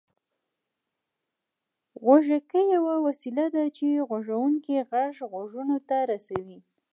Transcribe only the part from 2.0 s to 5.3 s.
غوږيکې يوه وسيله ده چې د غږوونکي غږ